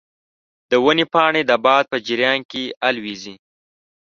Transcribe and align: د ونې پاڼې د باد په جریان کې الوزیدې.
د 0.69 0.71
ونې 0.83 1.05
پاڼې 1.13 1.41
د 1.45 1.51
باد 1.65 1.83
په 1.91 1.97
جریان 2.07 2.39
کې 2.51 2.63
الوزیدې. 2.87 3.35